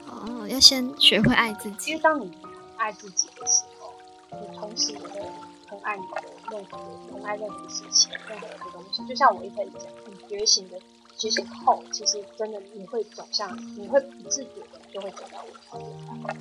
[0.06, 1.94] 哦，要先学会爱自因己。
[1.94, 2.30] 为当你
[2.76, 3.90] 爱自己的时候，
[4.38, 5.20] 你同时也会
[5.66, 6.78] 很爱你的任何
[7.10, 9.02] 很爱任何事情、任何的东西。
[9.06, 10.78] 就像我一开始讲，你觉醒的
[11.16, 16.12] 觉醒后，其实真的你会走向，你会不自觉的就会走到无条件爱。
[16.12, 16.39] 你不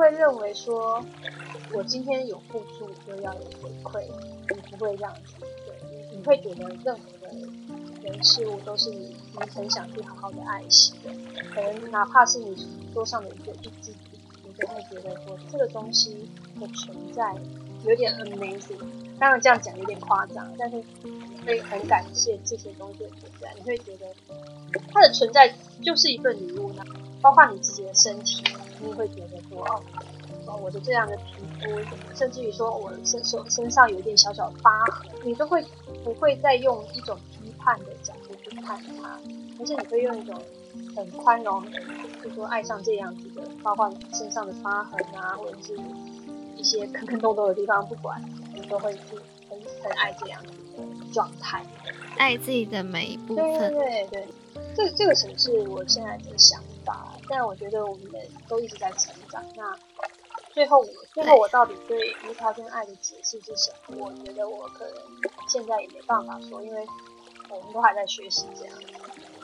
[0.00, 1.04] 会认为说，
[1.74, 4.02] 我今天有付出，就要有回馈，
[4.48, 5.34] 你不会这样子。
[5.38, 7.28] 对，你会觉得任何的
[8.02, 11.10] 人事物都是你你很想去好好的爱惜的。
[11.54, 17.34] 可能哪怕是你桌上的一个一支笔，你都会觉得说这个东西的存在
[17.84, 18.78] 有点 amazing。
[19.18, 24.06] 当然这样讲有点夸张，但是你会很感谢这些东西的存在，你会觉得
[24.90, 26.82] 它的存在就是一份礼物呢。
[27.22, 28.42] 包括你自己的身体，
[28.82, 29.82] 你会觉得说哦。
[30.46, 35.62] 哦，我的这样的皮肤，甚至于说我身手身上有一点小小的疤痕，你都会
[36.02, 39.20] 不会再用一种批判的角度去看它，
[39.60, 40.42] 而且你会用一种
[40.96, 41.62] 很宽容，
[42.24, 45.78] 就说爱上这样子的，包括身上的疤痕啊，或者是
[46.56, 48.20] 一些坑坑洞洞的地方，不管
[48.54, 49.00] 你都会去
[49.48, 51.62] 很很爱这样子的状态。
[52.16, 53.74] 爱自己的每一部对对分。
[53.74, 54.28] 对对，
[54.74, 58.10] 这这个只是我现在的想法，但我觉得我们
[58.48, 59.42] 都一直在成长。
[59.56, 59.78] 那
[60.52, 64.04] 最后我最后我到底对无条件爱的解释是什么？
[64.04, 64.94] 我觉得我可能
[65.48, 66.84] 现在也没办法说，因为
[67.48, 68.74] 我们都还在学习这样。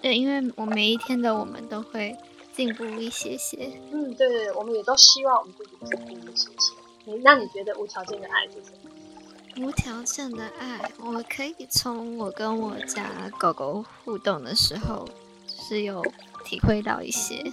[0.02, 2.16] 对，因为我每一天的我们都会
[2.52, 3.70] 进步一些些。
[3.92, 6.74] 嗯，对对对，我们也都希望我们自己进步一些些。
[7.04, 9.64] 你那你觉得无条件的爱是什么？
[9.64, 15.08] 无条件的爱，我可以从我跟我家狗狗互动的时候，
[15.46, 16.04] 就是有
[16.44, 17.52] 体会到一些。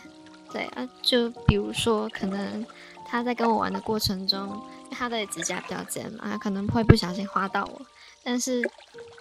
[0.53, 2.65] 对啊，就比如说，可能
[3.07, 7.81] 他在跟我玩的过程中，他的指甲比较尖嘛，它可能会不小心划到我。
[8.23, 8.61] 但是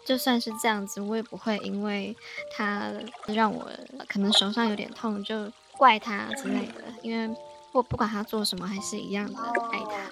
[0.06, 2.14] 就算是这样子，我也不会因为
[2.56, 2.92] 他
[3.26, 3.68] 让我
[4.06, 7.34] 可能手上有点痛就怪他之类的，因为
[7.72, 9.38] 我不管他做什么，还是一样的
[9.72, 10.10] 爱他。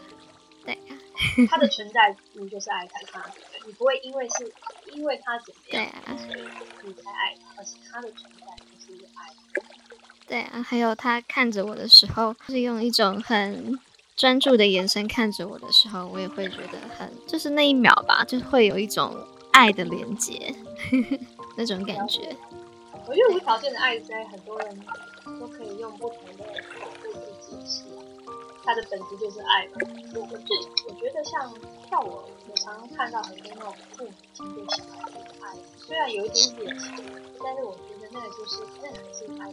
[0.65, 0.97] 对呀。
[1.51, 3.23] 它的存在， 你就是爱他，
[3.67, 4.51] 你不会因为是
[4.95, 6.41] 因为他怎么样，所以
[6.83, 8.40] 你才爱他，而是他的存在。
[10.31, 13.77] 对啊，还有他看着我的时候，就是用一种很
[14.15, 19.17] 专注的眼神看着我的时候，我也会觉得很，就是那一秒吧，就会有一种
[19.53, 20.55] 爱的连接，
[21.59, 22.37] 那种感觉。
[23.09, 24.81] 我觉得无条件的爱，在很多人
[25.41, 27.19] 都可以用不同的角度去
[27.51, 27.83] 解释。
[28.63, 29.67] 它的本质就是爱。
[30.15, 30.57] 我我最
[30.87, 31.53] 我觉得像
[31.91, 36.77] 像我，我常常看到很多那种父母亲对小孩的爱，虽然有一点点，
[37.43, 39.53] 但是我觉得那就是那还是爱。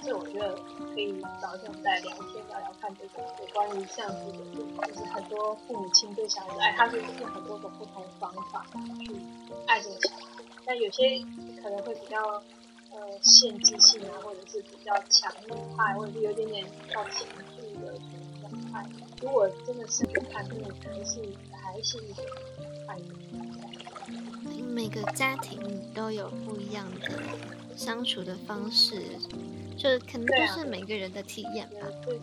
[0.00, 0.54] 所以我觉得
[0.94, 4.38] 可以找一天再聊天聊聊看这个有关于这样子的，
[4.86, 8.64] 就是很多父母亲对小孩子爱，他是很多种不同方法
[9.04, 9.16] 去
[9.66, 10.22] 爱这个小孩。
[10.64, 11.20] 但有些
[11.62, 12.42] 可能会比较
[12.92, 17.98] 呃限制性啊，或者是比较强烈爱，或者是有点点到情绪的。
[18.72, 18.86] 爱，
[19.20, 21.20] 如果真的是去看，那还是
[21.52, 22.24] 还是一种
[22.86, 22.96] 爱。
[24.70, 27.10] 每个家庭都有不一样的
[27.78, 29.00] 相处的方式，
[29.76, 31.86] 就可能就是每个人的体验吧。
[32.04, 32.18] 对，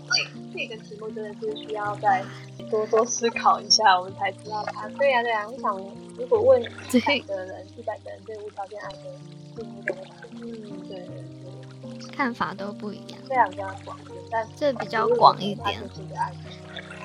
[0.54, 2.24] 这个题目真的是需要再
[2.70, 4.90] 多多思考一下，我们才知道它。
[4.90, 5.74] 对呀，对呀，我想
[6.18, 8.98] 如果问一百个人，一百个人对无条件爱的
[9.62, 9.84] 嗯，
[10.90, 13.98] 对对对，看法都不一样，非常非常广。
[14.58, 15.82] 这比较广一点，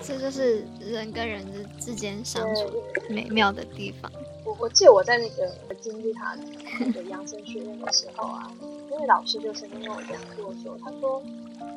[0.03, 4.11] 这就是人跟人的之间相处美妙的地方。
[4.45, 6.37] 我我记得我在那个金字塔
[6.81, 8.51] 那个养生学院的时候啊，
[8.91, 11.23] 那位老师就曾经跟我讲过，说他说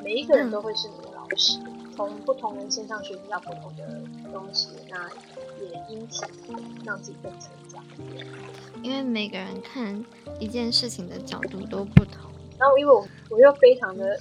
[0.04, 1.60] 每一个人都会是你的老师，
[1.96, 4.02] 从不同人身上学习到不同的
[4.32, 5.10] 东西，那
[5.64, 6.26] 也因此
[6.84, 7.84] 让自己更成长。
[8.82, 10.04] 因为每个人看
[10.40, 14.20] 一件事情的角度都不同，然后因为我我又非常的。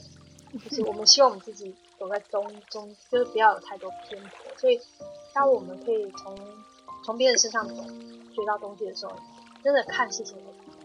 [0.68, 4.30] 就是我们希望我们自己走在中中，就是不要有太多偏颇。
[4.59, 4.78] 所以，
[5.32, 6.38] 当我们可以从
[7.03, 7.74] 从别人身上走
[8.33, 9.12] 学到东西的时候，
[9.62, 10.37] 真的看事情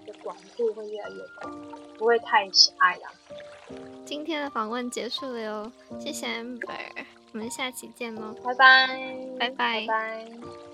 [0.06, 1.56] 的广度会越来越广，
[1.98, 3.02] 不会太狭隘了。
[4.06, 8.88] 今天的访问结束了哟，谢谢 Amber，我们下期见喽，拜拜，
[9.38, 10.67] 拜拜拜。